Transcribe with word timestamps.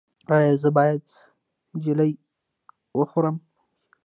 ایا 0.35 0.53
زه 0.61 0.69
باید 0.77 1.01
جیلې 1.83 2.09
وخورم؟ 2.99 3.35